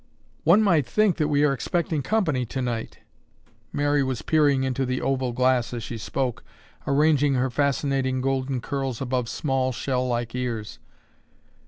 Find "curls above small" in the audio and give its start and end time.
8.61-9.71